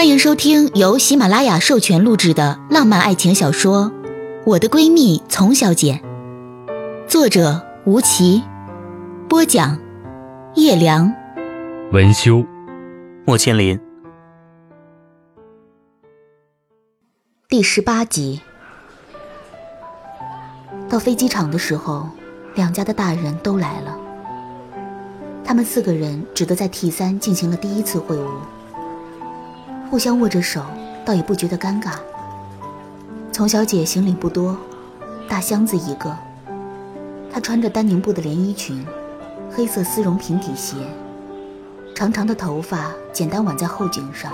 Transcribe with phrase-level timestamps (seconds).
[0.00, 3.84] 欢迎收听由喜马拉雅授权录制的浪漫爱情小说
[4.46, 6.00] 《我的闺蜜丛小姐》，
[7.06, 8.42] 作者吴奇，
[9.28, 9.78] 播讲
[10.54, 11.12] 叶良，
[11.92, 12.42] 文修，
[13.26, 13.78] 莫千林。
[17.46, 18.40] 第十八集。
[20.88, 22.08] 到飞机场的时候，
[22.54, 23.94] 两家的大人都来了。
[25.44, 28.26] 他们四个人只得在 T 三进行了第一次会晤。
[29.90, 30.62] 互相握着手，
[31.04, 31.94] 倒也不觉得尴尬。
[33.32, 34.56] 丛小姐行李不多，
[35.28, 36.16] 大箱子一个。
[37.28, 38.86] 她穿着丹宁布的连衣裙，
[39.50, 40.76] 黑色丝绒平底鞋，
[41.92, 44.32] 长长的头发简单挽在后颈上，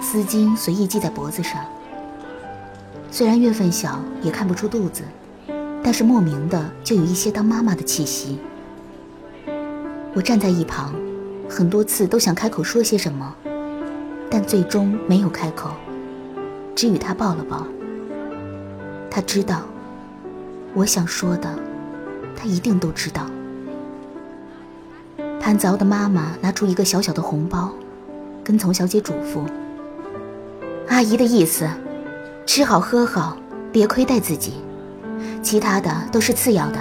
[0.00, 1.60] 丝巾随意系在脖子上。
[3.10, 5.02] 虽然月份小，也看不出肚子，
[5.82, 8.38] 但是莫名的就有一些当妈妈的气息。
[10.14, 10.94] 我站在一旁，
[11.50, 13.34] 很多次都想开口说些什么。
[14.34, 15.68] 但最终没有开口，
[16.74, 17.66] 只与他抱了抱。
[19.10, 19.60] 他知道，
[20.72, 21.50] 我想说的，
[22.34, 23.26] 他一定都知道。
[25.38, 27.74] 潘子敖的妈妈拿出一个小小的红包，
[28.42, 29.44] 跟丛小姐嘱咐
[30.88, 31.68] ：“阿姨的意思，
[32.46, 33.36] 吃好喝好，
[33.70, 34.54] 别亏待自己，
[35.42, 36.78] 其他的都是次要的。”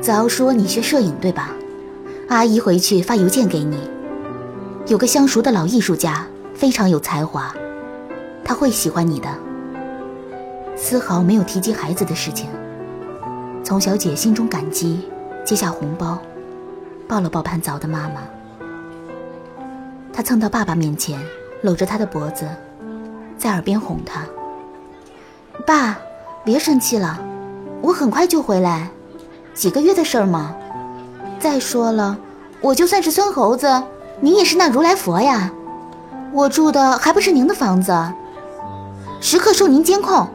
[0.00, 1.50] 子敖说：“你学摄影对吧？
[2.28, 3.80] 阿姨回去发邮件给你。”
[4.92, 7.50] 有个相熟的老艺术家，非常有才华，
[8.44, 9.28] 他会喜欢你的。
[10.76, 12.50] 丝毫没有提及孩子的事情。
[13.64, 15.08] 丛小姐心中感激，
[15.46, 16.18] 接下红包，
[17.08, 18.20] 抱了抱潘早的妈妈。
[20.12, 21.18] 她蹭到爸爸面前，
[21.62, 22.46] 搂着他的脖子，
[23.38, 24.26] 在耳边哄他
[25.66, 25.98] ：“爸，
[26.44, 27.18] 别生气了，
[27.80, 28.90] 我很快就回来，
[29.54, 30.54] 几个月的事儿嘛。
[31.40, 32.18] 再说了，
[32.60, 33.66] 我就算是孙猴子。”
[34.20, 35.50] 你也是那如来佛呀，
[36.32, 37.92] 我住的还不是您的房子，
[39.20, 40.28] 时刻受您监控。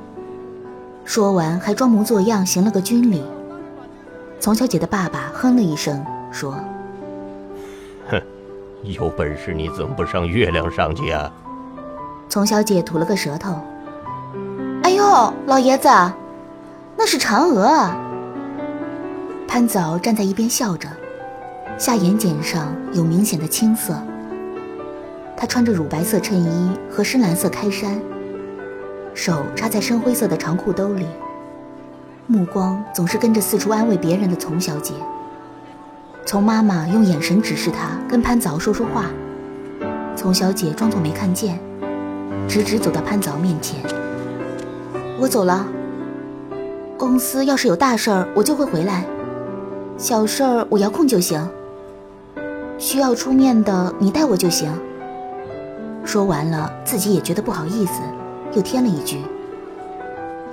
[1.06, 3.24] 说完，还装模作样行了个军礼。
[4.40, 6.54] 丛小姐的爸爸哼了一声，说
[8.10, 8.22] ：“哼，
[8.84, 11.32] 有本事你怎么不上月亮上去啊？”
[12.30, 13.58] 丛小姐吐了个舌头
[14.84, 15.88] ：“哎呦，老爷子，
[16.98, 17.98] 那是嫦娥啊。”
[19.48, 20.90] 潘早站在一边笑着。
[21.78, 23.96] 下眼睑上有明显的青色。
[25.36, 28.00] 她穿着乳白色衬衣和深蓝色开衫，
[29.14, 31.06] 手插在深灰色的长裤兜里，
[32.26, 34.94] 目光总是跟着四处安慰别人的丛小姐。
[36.26, 39.06] 丛妈妈用眼神指示她跟潘早说说话，
[40.16, 41.60] 丛小姐装作没看见，
[42.48, 43.80] 直直走到潘早面前。
[45.20, 45.68] 我走了。
[46.98, 49.04] 公司要是有大事儿，我就会回来；
[50.00, 51.48] 小事儿我遥控就行。
[52.78, 54.72] 需要出面的，你带我就行。
[56.06, 58.02] 说完了，自己也觉得不好意思，
[58.54, 59.22] 又添了一句：“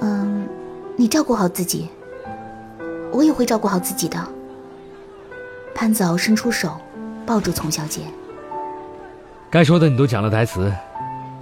[0.00, 0.48] 嗯，
[0.96, 1.88] 你照顾好自己，
[3.12, 4.18] 我也会照顾好自己的。”
[5.74, 6.76] 潘子敖伸出手，
[7.26, 8.02] 抱住丛小姐。
[9.50, 10.72] 该说的你都讲了台词，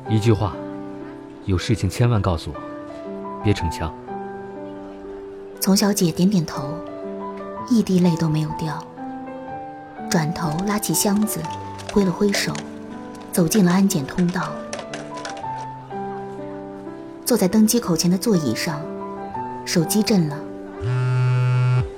[0.08, 0.54] 一句话，
[1.44, 2.60] 有事情千万告诉我，
[3.42, 3.92] 别逞强。
[5.60, 6.74] 丛小姐点点头，
[7.70, 8.82] 一滴泪都没有掉。
[10.12, 11.40] 转头拉起箱子，
[11.90, 12.52] 挥了挥手，
[13.32, 14.52] 走进了安检通道。
[17.24, 18.78] 坐在登机口前的座椅上，
[19.64, 20.38] 手机震了。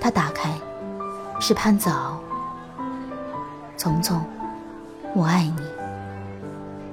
[0.01, 0.57] 他打开，
[1.41, 2.23] 是潘子敖。
[3.77, 4.25] 丛丛，
[5.13, 5.63] 我爱你，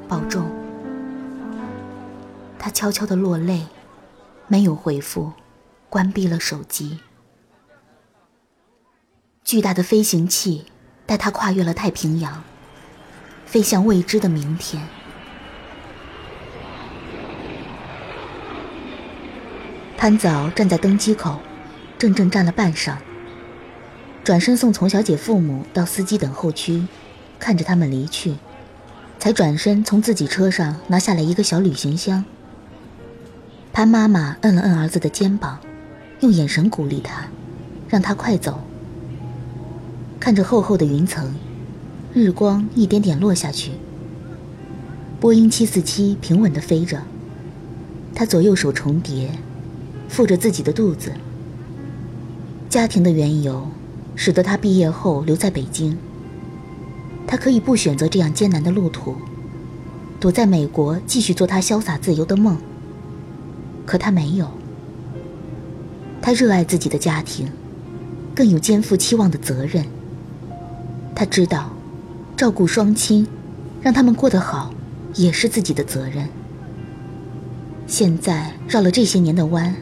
[0.07, 0.49] 保重。
[2.57, 3.67] 他悄悄地落泪，
[4.47, 5.33] 没有回复，
[5.87, 6.99] 关闭了手机。
[9.43, 10.65] 巨大的飞行器。
[11.05, 12.43] 带他跨越了太平洋，
[13.45, 14.81] 飞向未知的明天。
[19.97, 21.39] 潘早站在登机口，
[21.99, 22.95] 怔怔站了半晌，
[24.23, 26.87] 转身送丛小姐父母到司机等候区，
[27.37, 28.35] 看着他们离去，
[29.19, 32.25] 才转身从自己车上拿下来一个小旅行箱。
[33.71, 35.59] 潘妈妈摁了摁儿子的肩膀，
[36.21, 37.27] 用眼神鼓励他，
[37.87, 38.59] 让他快走。
[40.21, 41.33] 看着厚厚的云层，
[42.13, 43.71] 日光一点点落下去。
[45.19, 47.01] 波音七四七平稳地飞着，
[48.13, 49.31] 他左右手重叠，
[50.07, 51.11] 负着自己的肚子。
[52.69, 53.67] 家庭的缘由，
[54.15, 55.97] 使得他毕业后留在北京。
[57.25, 59.15] 他可以不选择这样艰难的路途，
[60.19, 62.55] 躲在美国继续做他潇洒自由的梦。
[63.87, 64.47] 可他没有。
[66.21, 67.49] 他热爱自己的家庭，
[68.35, 69.83] 更有肩负期望的责任。
[71.13, 71.71] 他知道，
[72.35, 73.27] 照顾双亲，
[73.81, 74.73] 让他们过得好，
[75.15, 76.27] 也是自己的责任。
[77.87, 79.75] 现在绕了这些年的弯，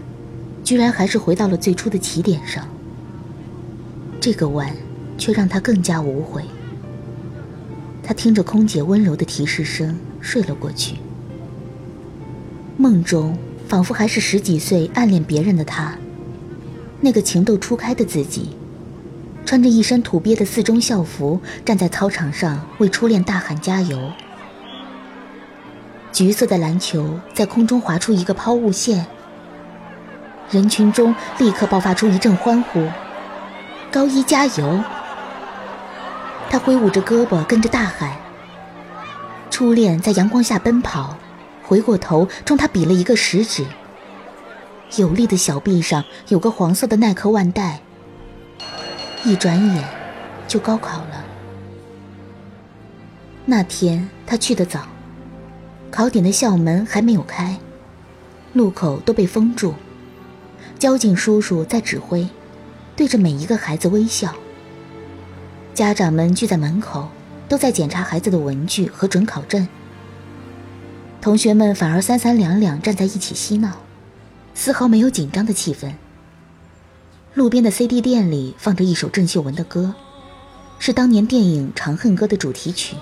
[0.63, 2.67] 居然还是回到了最初的起点上。
[4.19, 4.75] 这个弯，
[5.17, 6.43] 却让他更加无悔。
[8.03, 10.95] 他听着空姐温柔的提示声，睡了过去。
[12.75, 13.37] 梦中
[13.67, 15.95] 仿佛还是十几岁暗恋别人的他，
[16.99, 18.49] 那个情窦初开的自己，
[19.49, 24.11] 穿着一身土鳖的四中校服，站在操场上为初恋大喊加油。
[26.11, 29.07] 橘色的篮球在空中划出一个抛物线，
[30.51, 32.87] 人群中立刻爆发出一阵欢呼
[33.91, 34.83] ：“高一加油！”
[36.51, 38.15] 他挥舞着胳膊跟着大喊。
[39.49, 41.17] 初恋在阳光下奔跑，
[41.63, 43.65] 回过头冲他比了一个食指。
[44.97, 47.79] 有力的小臂上有个黄色的耐克腕带。
[49.25, 49.83] 一转眼，
[50.47, 51.25] 就高考了。
[53.45, 54.87] 那天他去的早。
[55.91, 57.57] 考点的校门还没有开，
[58.53, 59.73] 路口都被封住。
[60.77, 62.27] 交警叔叔在指挥，
[62.95, 64.33] 对着每一个孩子微笑。
[65.73, 67.09] 家长们聚在门口，
[67.47, 69.67] 都在检查孩子的文具和准考证。
[71.19, 73.77] 同学们反而三三两两站在一起嬉闹，
[74.53, 75.91] 丝毫没有紧张的气氛。
[77.39, 79.95] 路边的 CD 店里放着一首郑秀文的歌，
[80.77, 82.97] 是当年电影《长恨歌》的主题曲。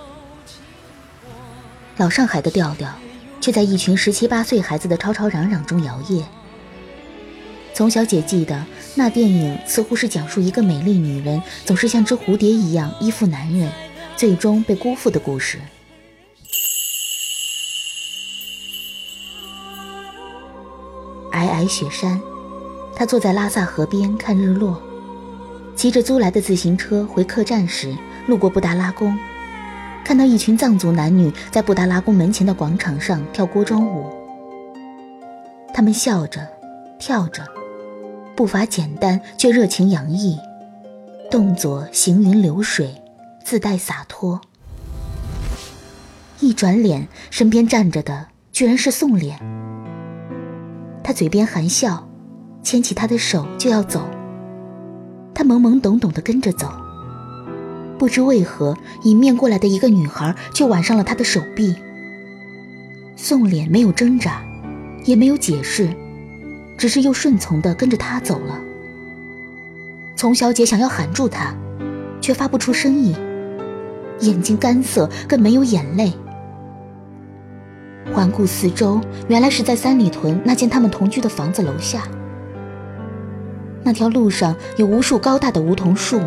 [1.98, 2.88] 老上海的调调，
[3.42, 6.24] 却在一群十七八岁孩子的吵吵嚷嚷中摇曳。
[7.74, 8.64] 从小姐记得，
[8.94, 13.72] 那电影似乎是讲述一个美丽女人总是像只蝴蝶一样依附男人，
[14.16, 15.58] 最终被辜负的故事。
[21.32, 22.22] 皑皑雪山，
[23.00, 24.82] 他坐在拉萨河边看日落，
[25.76, 27.96] 骑着租来的自行车回客栈时，
[28.26, 29.16] 路过布达拉宫。
[30.04, 34.10] 看到一群藏族男女在布达拉宫门前的广场上跳锅庄舞，
[35.76, 36.48] 他们笑着，
[36.98, 37.46] 跳着，
[38.36, 40.36] 步伐简单却热情洋溢，
[41.30, 43.00] 动作行云流水，
[43.44, 44.42] 自带洒脱。
[46.40, 49.36] 一转脸，身边站着的居然是宋濂。
[51.04, 52.07] 他嘴边含笑，
[52.68, 54.02] 牵起他的手就要走，
[55.34, 56.70] 他懵懵懂懂地跟着走。
[57.98, 61.74] 不知为何，迎面过来的一个女孩却挽上了他的手臂。
[63.16, 64.42] 宋濂没有挣扎，
[65.06, 65.88] 也没有解释，
[66.78, 68.60] 只是又顺从地跟着他走了。
[70.18, 71.56] 丛小姐想要喊住他，
[72.20, 73.16] 却发不出声音，
[74.20, 76.12] 眼睛干涩，更没有眼泪。
[78.14, 79.00] 环顾四周，
[79.30, 82.04] 原来是在三里屯那间他们同居的房子楼下。
[83.88, 86.20] 那条路上有无数高大的梧桐树。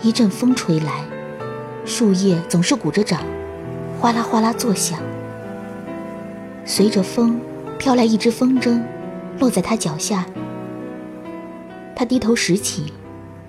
[0.00, 1.04] 一阵风吹来，
[1.84, 3.20] 树叶总是鼓着掌，
[4.00, 5.00] 哗啦哗啦作响。
[6.64, 7.40] 随着风，
[7.80, 8.80] 飘来一只风筝，
[9.40, 10.24] 落在他脚下。
[11.96, 12.92] 他低头拾起，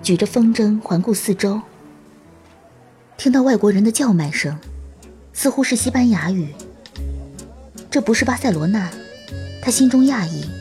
[0.02, 1.60] 举着风筝环顾四周，
[3.16, 4.58] 听到外国人的叫卖声，
[5.32, 6.48] 似乎是西班牙语。
[7.88, 8.90] 这不是巴塞罗那，
[9.62, 10.57] 他心中讶异。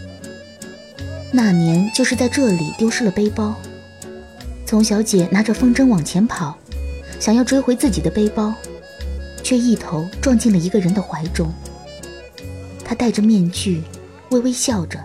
[1.37, 3.53] 那年就是在这里丢失了背包。
[4.65, 6.57] 丛小姐拿着风筝往前跑，
[7.19, 8.51] 想要追回自己的背包，
[9.43, 11.53] 却一头撞进了一个人的怀中。
[12.83, 13.83] 他戴着面具，
[14.31, 14.99] 微微笑着。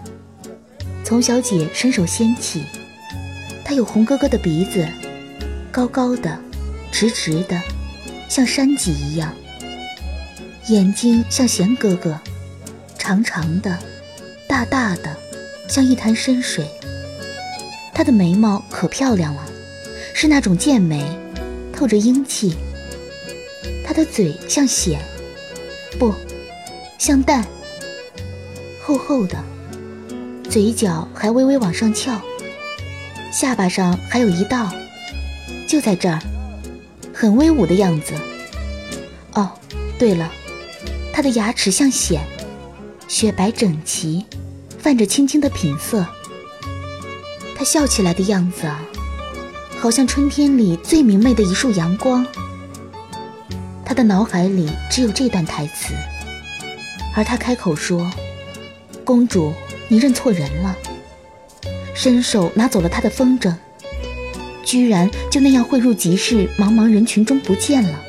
[1.04, 2.64] 丛小姐伸手掀起，
[3.62, 4.88] 他有红哥哥的鼻子，
[5.70, 6.38] 高高的，
[6.90, 7.60] 直直的，
[8.26, 9.28] 像山脊一样；
[10.68, 12.18] 眼睛像贤哥哥，
[12.96, 13.78] 长长的，
[14.48, 15.14] 大大的，
[15.72, 16.66] 像一潭深水。
[17.94, 19.42] 她的眉毛可漂亮了。
[20.12, 21.02] 是那种剑眉，
[21.72, 22.54] 透着英气。
[23.82, 24.98] 她的嘴像血，
[25.98, 26.14] 不
[26.98, 27.42] 像蛋，
[28.84, 29.42] 厚厚的，
[30.50, 32.20] 嘴角还微微往上翘，
[33.32, 34.70] 下巴上还有一道，
[35.66, 36.20] 就在这儿，
[37.14, 38.12] 很威武的样子。
[39.32, 39.50] 哦，
[39.98, 40.30] 对了，
[41.14, 42.20] 她的牙齿像癣，
[43.08, 44.26] 雪白整齐，
[44.82, 46.04] 泛着青青的品色。
[47.56, 48.68] 他笑起来的样子。
[49.78, 52.24] 好像春天里最明媚的一束阳光。
[53.84, 55.92] 他的脑海里只有这段台词，
[57.16, 58.08] 而他开口说
[59.04, 59.52] ：“公主，
[59.88, 60.76] 你认错人了。”
[61.96, 63.52] 伸手拿走了他的风筝，
[64.64, 68.00] 居然就那样汇入集市茫茫人群中不见了。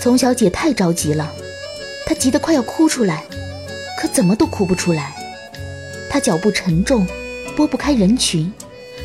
[0.00, 1.28] 丛小姐太着急了，
[2.06, 3.24] 她急得快要哭出来，
[4.12, 5.14] 怎么都哭不出来。
[6.10, 7.06] 她脚步沉重，
[7.56, 8.52] 拨不开人群。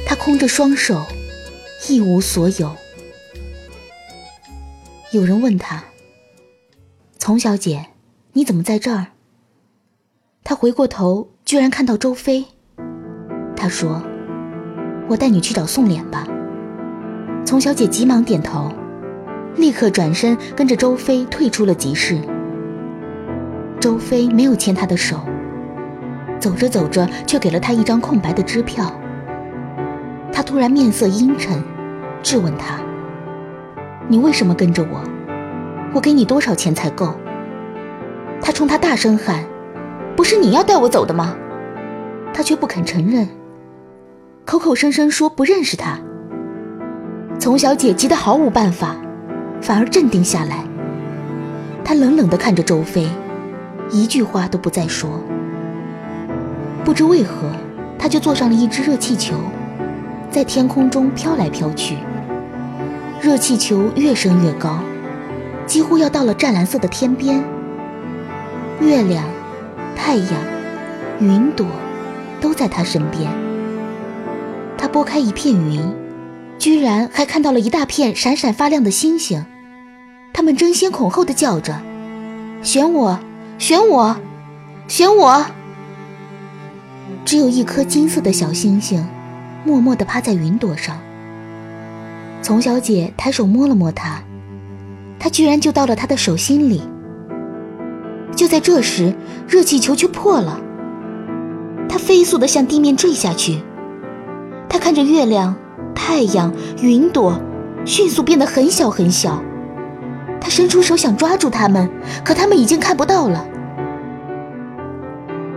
[0.08, 1.04] 他空着双手，
[1.90, 2.76] 一无所有。
[5.12, 5.84] 有人问他
[7.18, 7.88] ：“丛小姐，
[8.34, 9.08] 你怎么在这儿？”
[10.46, 12.46] 他回过头，居然看到周飞。
[13.56, 14.04] 他说
[15.10, 16.28] ：“我带你去找宋脸吧。”
[17.44, 18.72] 丛小姐急忙点头，
[19.56, 22.22] 立刻转身跟着周飞退出了集市。
[23.86, 25.20] 周飞没有牵她的手，
[26.40, 28.92] 走着走着却给了她一张空白的支票。
[30.34, 31.64] 他突然面色阴沉，
[32.24, 32.80] 质问他
[34.10, 35.04] ：“你为什么跟着我？
[35.94, 37.14] 我给你多少钱才够？”
[38.42, 39.44] 他冲他大声喊。
[40.16, 41.36] 不是你要带我走的吗？
[42.34, 43.30] 他却不肯承认，
[44.46, 46.00] 口口声声说不认识他。
[47.38, 48.96] 丛小姐急得毫无办法，
[49.62, 50.64] 反而镇定下来。
[51.84, 53.08] 她冷冷地看着周飞，
[53.92, 55.22] 一句话都不再说。
[56.84, 57.52] 不知为何，
[57.98, 59.36] 他就坐上了一只热气球，
[60.30, 61.98] 在天空中飘来飘去。
[63.22, 64.80] 热气球越升越高，
[65.66, 67.44] 几乎要到了湛蓝色的天边。
[68.82, 69.24] 月亮。
[69.98, 70.30] 太阳、
[71.20, 71.66] 云朵
[72.40, 73.32] 都在他身边。
[74.78, 75.82] 他拨开一片云，
[76.60, 79.44] 居然还看到了一大片闪闪发亮的星星。
[80.32, 81.82] 他们争先恐后的叫着
[82.62, 83.20] ：“选我，
[83.58, 84.16] 选我，
[84.88, 85.46] 选我！”
[87.26, 89.06] 只有一颗金色的小星星，
[89.64, 90.98] 默默地趴在云朵上。
[92.42, 94.22] 丛小姐抬手摸了摸它，
[95.18, 96.84] 它居然就到了她的手心里。
[98.36, 99.16] 就在这时，
[99.48, 100.60] 热气球却破了。
[101.88, 103.62] 它飞速地向地面坠下去。
[104.68, 105.56] 他看着月亮、
[105.96, 107.40] 太阳、云朵，
[107.86, 109.42] 迅速变得很小很小。
[110.46, 111.90] 他伸出手想抓住他们，
[112.24, 113.44] 可他们已经看不到了。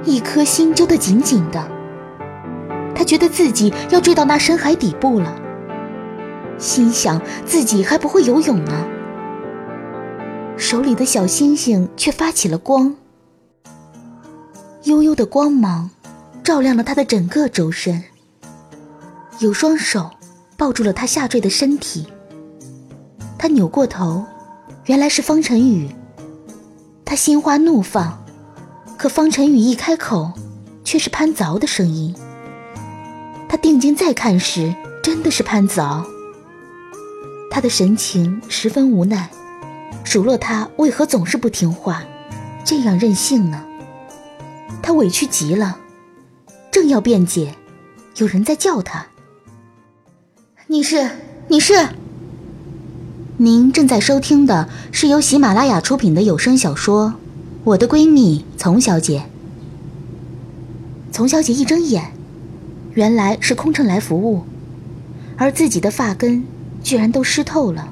[0.02, 1.62] 一颗心揪得紧紧的。
[2.95, 5.38] 他觉得自己要坠到那深海底部了，
[6.57, 8.87] 心想自己还不会游泳呢。
[10.57, 12.97] 手里的小星星却发起了光，
[14.85, 15.90] 悠悠的光芒
[16.42, 18.04] 照亮了他的整个周身。
[19.40, 20.12] 有双手
[20.57, 22.07] 抱住了他下坠的身体。
[23.37, 24.25] 他扭过头，
[24.88, 25.87] 原来是方晨宇。
[27.04, 28.25] 他心花怒放，
[28.97, 30.33] 可方晨宇一开口，
[30.83, 32.14] 却是潘凿的声音。
[33.50, 36.02] 他定睛再看时，真的是潘凿。
[37.50, 39.28] 他的神情十分无奈。
[40.04, 42.02] 数落他为何总是不听话，
[42.64, 43.62] 这样任性呢？
[44.83, 45.78] 他委屈极了，
[46.71, 47.54] 正要辩解，
[48.16, 49.07] 有人在叫他
[50.66, 51.11] ：“你是？
[51.49, 51.87] 你是？”
[53.40, 57.11] 您正在收听的是由喜马拉雅出品的有声小说
[57.62, 59.21] 《我的闺蜜丛小姐》。
[61.14, 62.11] 丛小姐一睁眼，
[62.95, 64.42] 原来是空乘来服务，
[65.37, 66.42] 而自己的发根
[66.83, 67.90] 居然都湿透了。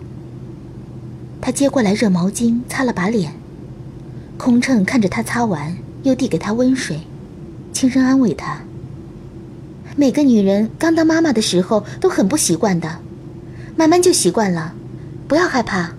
[1.41, 3.33] 她接过来热毛巾，擦了把脸。
[4.37, 7.03] 空乘看着她擦完，又递给她温水，
[7.73, 8.63] 轻声安慰她
[9.95, 12.99] ：“每个女人刚当妈妈的时候都很不习惯的，
[13.77, 14.75] 慢慢就习惯了，
[15.27, 15.93] 不要害怕。”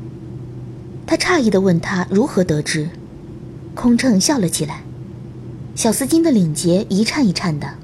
[1.07, 2.89] 他诧异地问他如何得知。
[3.75, 4.81] 空乘笑了起来，
[5.75, 7.75] 小丝巾的领结一颤一颤的。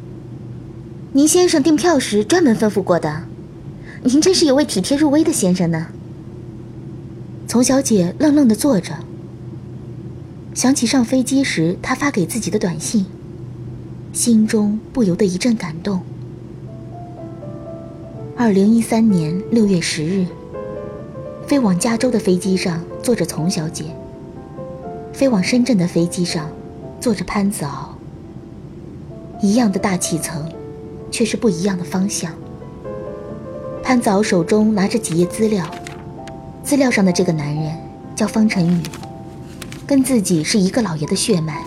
[1.12, 3.24] 您先生订票时专门吩咐过的，
[4.04, 5.88] 您真是有位体贴入微的先生呢。
[7.48, 8.98] 丛小姐愣愣地坐着，
[10.56, 13.06] 想起上飞机时他发给自己的短信，
[14.12, 16.02] 心中不由得一阵感动。
[18.36, 20.26] 二零一三年六月十日，
[21.54, 23.84] 飞往加州的飞机上坐着丛小姐，
[25.14, 26.50] 飞往深圳的飞机上
[27.00, 27.96] 坐着潘子敖。
[29.40, 30.52] 一样的大气层，
[31.12, 32.32] 却是不一样的方向。
[33.84, 35.64] 潘子敖手中拿着几页资料。
[36.64, 37.72] 资料上的这个男人
[38.16, 38.82] 叫方晨宇，
[39.86, 41.64] 跟自己是一个老爷的血脉，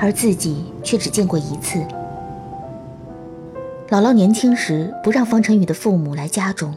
[0.00, 1.78] 而自己却只见过一次。
[3.90, 6.74] 姥姥年轻时不让方晨宇的父母来家中，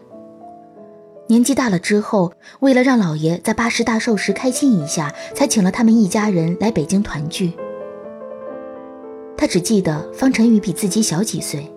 [1.31, 7.53] 年纪大了之后，为了让老爷在八十大寿时开心一下，才请了他们一家人来北京团聚。
[9.37, 11.71] 他只记得方晨宇比自己小几岁，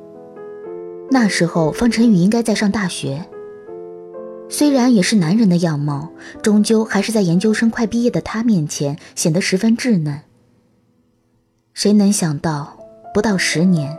[1.08, 3.24] 那时候方晨宇应该在上大学。
[4.48, 6.10] 虽然也是男人的样貌，
[6.42, 10.22] 终究还是在研究生快毕业的他面前显得十分稚嫩。
[11.74, 12.76] 谁能想到，
[13.14, 13.96] 不到十年，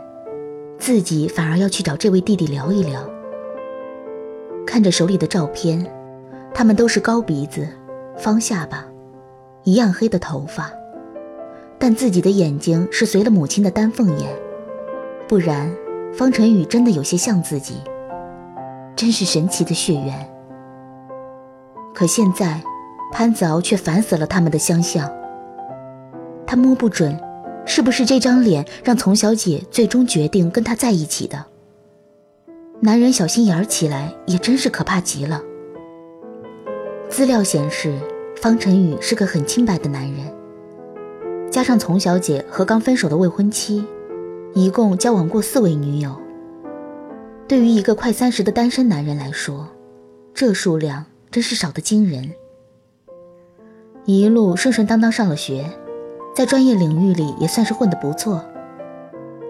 [0.78, 3.15] 自己反而要去找这位弟弟聊一聊。
[4.66, 5.86] 看着手里的照片，
[6.52, 7.66] 他们都是高鼻子、
[8.18, 8.84] 方下巴，
[9.62, 10.70] 一样黑的头发，
[11.78, 14.28] 但自己的眼睛是随了母亲的丹凤眼，
[15.28, 15.72] 不然
[16.12, 17.80] 方晨宇真的有些像自己，
[18.96, 20.28] 真是神奇的血缘。
[21.94, 22.60] 可现在，
[23.12, 25.10] 潘子敖却烦死了他们的相像。
[26.46, 27.18] 他摸不准，
[27.64, 31.44] 是不是这张脸让丛小姐最终决定跟他在一起的。
[32.80, 35.42] 男人小心眼儿起来也真是可怕极了。
[37.08, 37.98] 资料显示，
[38.40, 40.32] 方晨宇是个很清白的男人，
[41.50, 43.84] 加上丛小姐和刚分手的未婚妻，
[44.54, 46.14] 一共交往过四位女友。
[47.48, 49.66] 对于一个快三十的单身男人来说，
[50.34, 52.30] 这数量真是少得惊人。
[54.04, 55.64] 一路顺顺当当上了学，
[56.34, 58.44] 在专业领域里也算是混得不错，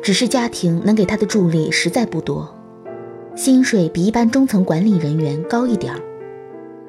[0.01, 2.56] 只是家庭能给他的助力实在不多，
[3.37, 6.01] 薪水比一般中层管理人员高一点儿。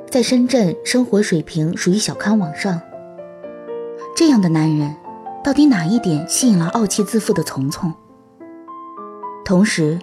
[0.09, 2.79] 在深圳，生活水平属于小康往上。
[4.15, 4.95] 这样的男人，
[5.43, 7.93] 到底哪一点吸引了傲气自负的丛丛？
[9.43, 9.99] 同时，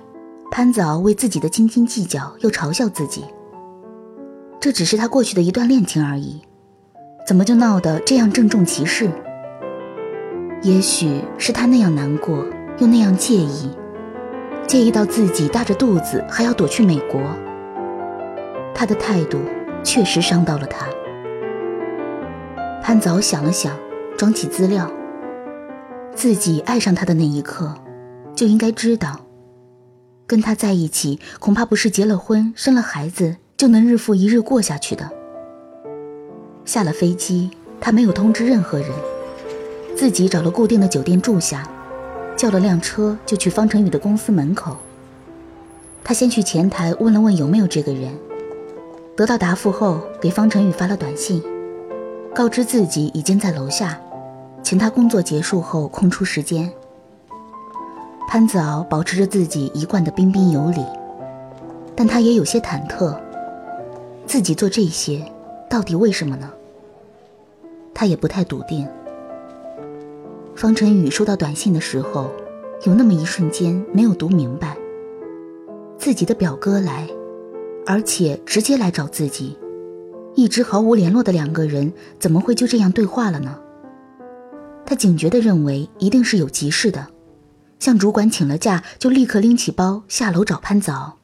[0.50, 3.24] 潘子敖为自己的斤斤计较又嘲笑自己。
[4.60, 6.42] 这只是他过去的一段恋情而已，
[7.26, 9.10] 怎么就闹得这样郑重其事？
[10.60, 12.44] 也许是他那样难过，
[12.78, 13.70] 又那样介意，
[14.66, 17.20] 介意到自己大着肚子还要躲去美国。
[18.74, 19.38] 他的态度。
[19.84, 20.86] 确实伤到了他。
[22.82, 23.76] 潘早想了想，
[24.16, 24.90] 装起资料。
[26.14, 27.74] 自己爱上他的那一刻，
[28.34, 29.20] 就应该知道，
[30.26, 35.10] 跟他在一起恐怕不是结了婚、生了孩子就能日复一日过下去的。
[36.64, 38.88] 下了飞机，他没有通知任何人，
[39.94, 41.68] 自己找了固定的酒店住下，
[42.36, 44.76] 叫了辆车就去方成宇的公司门口。
[46.02, 48.12] 他先去前台问了问有没有这个人。
[49.16, 51.42] 得到答复后，给方成宇发了短信，
[52.34, 53.98] 告知自己已经在楼下，
[54.62, 56.70] 请他工作结束后空出时间。
[58.28, 60.84] 潘子敖保持着自己一贯的彬彬有礼，
[61.94, 63.16] 但他也有些忐忑，
[64.26, 65.24] 自己做这些
[65.70, 66.50] 到底为什么呢？
[67.94, 68.88] 他也不太笃定。
[70.56, 72.30] 方晨宇收到短信的时候，
[72.84, 74.76] 有那么一瞬间没有读明白，
[75.98, 77.08] 自己的表哥来。
[77.86, 79.58] 而且直接来找自己，
[80.34, 83.60] 一直毫无联络的两个人怎么会就这样对话了呢？
[84.86, 87.08] 他警觉地认为一定是有急事的，
[87.78, 91.18] 向主管请了假，就立刻拎起包下楼找潘早。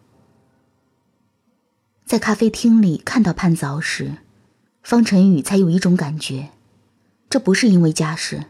[2.05, 4.17] 在咖啡厅里看到潘早时，
[4.83, 6.51] 方晨宇才有一种感觉，
[7.31, 8.45] 这不是因为家事。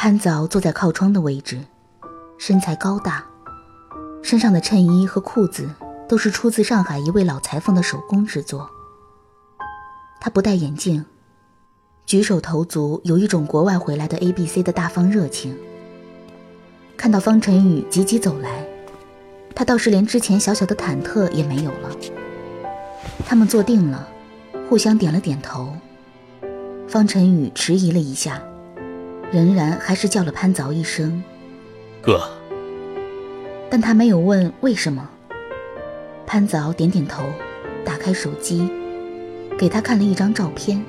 [0.00, 1.58] 潘早坐在靠窗的位置，
[2.38, 3.24] 身材高大。
[4.22, 5.68] 身上的衬衣和裤子
[6.08, 8.70] 都是出自上海一位老裁缝的手工制作。
[10.20, 11.04] 他不戴眼镜，
[12.06, 15.58] 举手投足有一种国外回来的 A B C 的大方热情。
[16.96, 18.64] 看到方晨宇急急走来，
[19.52, 21.90] 他倒是连之前小小的忐忑也没有了。
[23.26, 24.08] 他们坐定了，
[24.68, 25.76] 互相点了点头。
[26.86, 28.40] 方晨宇迟疑了一下，
[29.32, 31.22] 仍然还是叫了潘凿一声
[32.00, 32.20] “哥”。
[33.70, 35.08] 但他没有问为什么。
[36.26, 37.24] 潘凿点点头，
[37.84, 38.70] 打开手机，
[39.58, 40.84] 给他看了一张照片，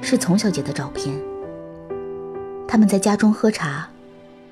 [0.00, 1.14] 是丛小姐的照片。
[2.66, 3.88] 他们在家中喝茶，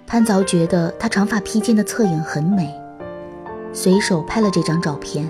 [0.07, 2.73] 潘凿觉得她长发披肩的侧影很美，
[3.73, 5.29] 随手拍了这张照片。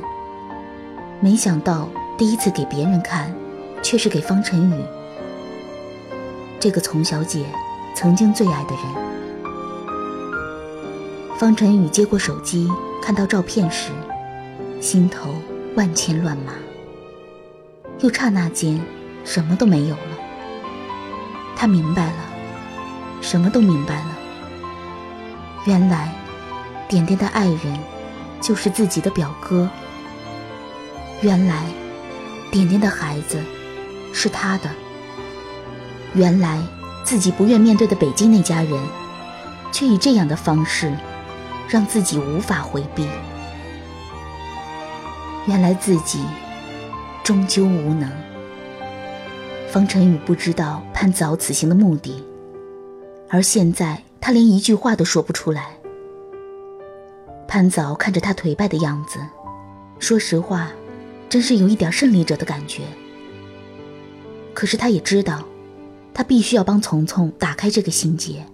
[1.21, 3.33] 没想到第一次给别人看，
[3.83, 4.85] 却是给方晨宇，
[6.61, 7.47] 这个丛小姐
[7.95, 8.85] 曾经最爱的人。
[11.39, 12.69] 方晨宇接过手机，
[13.03, 13.91] 看到照片时，
[14.79, 15.35] 心头
[15.75, 16.53] 万千乱麻。
[18.01, 18.79] 又刹那间，
[19.25, 20.19] 什么都没有了。
[21.57, 22.19] 他明白了，
[23.23, 24.19] 什么都明白了。
[25.65, 26.13] 原来，
[26.87, 27.79] 点点的爱人，
[28.39, 29.67] 就是自己的表哥。
[31.23, 31.65] 原来，
[32.51, 33.39] 点点的孩子，
[34.13, 34.69] 是他的。
[36.15, 36.61] 原来，
[37.05, 38.79] 自己不愿面对的北京那家人，
[39.73, 40.93] 却以这样的方式。
[41.71, 43.07] 让自己无法回避。
[45.47, 46.25] 原来自己
[47.23, 48.11] 终究无能。
[49.69, 52.25] 方晨宇不知道潘子敖此行的目的，
[53.29, 55.69] 而现在他连一句话都说不出来。
[57.47, 59.21] 潘子敖看着他颓败的样子，
[60.01, 60.73] 说实话，
[61.29, 62.83] 真是有一点胜利者的感觉。
[64.53, 65.45] 可是他也知道，
[66.13, 68.45] 他必须要帮丛丛打开这个心结。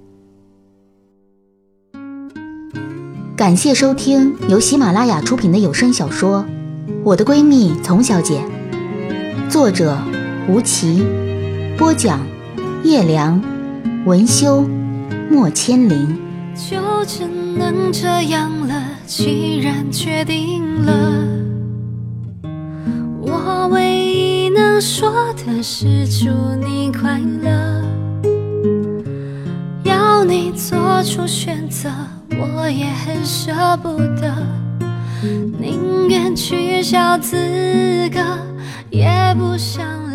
[3.36, 6.44] 感谢收听由喜马拉雅出品的有声小说
[7.04, 8.42] 《我的闺蜜丛小姐》，
[9.50, 9.98] 作者
[10.48, 11.04] 吴奇，
[11.76, 12.26] 播讲
[12.82, 13.42] 叶良，
[14.06, 14.66] 文修
[15.30, 16.18] 莫千灵。
[16.54, 21.35] 就只能这样了，既然决定了，
[24.76, 24.80] 我。
[24.80, 27.82] 说的是祝你快乐。
[29.84, 31.88] 要你做出选择，
[32.38, 34.34] 我也很舍不得，
[35.58, 37.36] 宁愿取消资
[38.12, 38.20] 格，
[38.90, 39.08] 也
[39.38, 40.05] 不想。